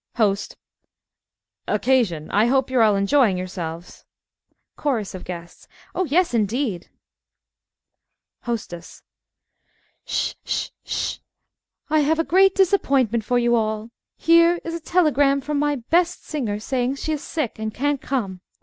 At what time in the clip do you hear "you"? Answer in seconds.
2.71-2.79, 13.37-13.55